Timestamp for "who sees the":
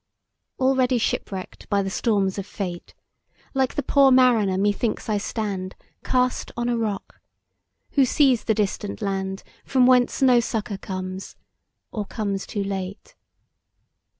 7.91-8.55